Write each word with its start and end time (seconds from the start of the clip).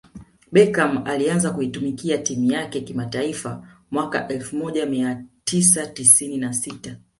Beckam 0.51 1.03
alianza 1.07 1.51
kuitumikia 1.51 2.17
timu 2.17 2.51
yake 2.51 2.81
kimataifa 2.81 3.67
mwaka 3.91 4.27
elfu 4.27 4.55
moja 4.55 4.85
mia 4.85 5.25
tisa 5.43 5.87
tisini 5.87 6.37
na 6.37 6.53
sita 6.53 6.97